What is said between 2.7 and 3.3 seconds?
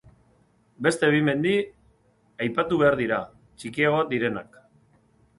behar dira,